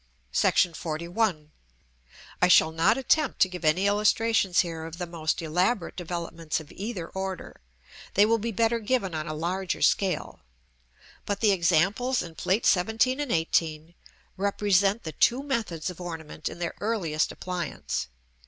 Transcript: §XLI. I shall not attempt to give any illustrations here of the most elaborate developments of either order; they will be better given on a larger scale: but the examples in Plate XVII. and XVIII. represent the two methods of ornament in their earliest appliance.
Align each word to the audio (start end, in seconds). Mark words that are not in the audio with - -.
§XLI. 0.73 1.49
I 2.41 2.47
shall 2.47 2.71
not 2.71 2.97
attempt 2.97 3.39
to 3.41 3.47
give 3.47 3.63
any 3.63 3.85
illustrations 3.85 4.61
here 4.61 4.85
of 4.85 4.97
the 4.97 5.05
most 5.05 5.43
elaborate 5.43 5.95
developments 5.95 6.59
of 6.59 6.71
either 6.71 7.07
order; 7.09 7.61
they 8.15 8.25
will 8.25 8.39
be 8.39 8.51
better 8.51 8.79
given 8.79 9.13
on 9.13 9.27
a 9.27 9.35
larger 9.35 9.83
scale: 9.83 10.39
but 11.27 11.39
the 11.39 11.51
examples 11.51 12.23
in 12.23 12.33
Plate 12.33 12.65
XVII. 12.65 13.21
and 13.21 13.31
XVIII. 13.31 13.95
represent 14.37 15.03
the 15.03 15.11
two 15.11 15.43
methods 15.43 15.91
of 15.91 16.01
ornament 16.01 16.49
in 16.49 16.57
their 16.57 16.73
earliest 16.81 17.31
appliance. 17.31 18.07